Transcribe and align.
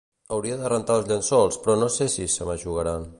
Hauria 0.35 0.55
de 0.61 0.71
rentar 0.73 0.95
els 1.01 1.05
llençols 1.11 1.59
però 1.67 1.77
no 1.83 1.93
sé 1.97 2.11
si 2.17 2.29
se 2.37 2.49
m'eixugaran 2.51 3.07